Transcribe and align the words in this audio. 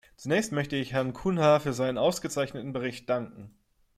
Zunächst 0.17 0.51
möchte 0.51 0.75
ich 0.77 0.93
Herrn 0.93 1.13
Cunha 1.13 1.59
für 1.59 1.73
seinen 1.73 1.99
ausgezeichneten 1.99 2.73
Bericht 2.73 3.07
danken. 3.07 3.53